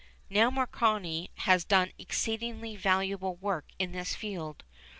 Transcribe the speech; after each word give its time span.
Now 0.31 0.49
Marconi 0.49 1.29
has 1.35 1.63
done 1.63 1.91
exceedingly 1.99 2.75
valuable 2.75 3.35
work 3.35 3.65
in 3.77 3.91
this 3.91 4.15
field. 4.15 4.63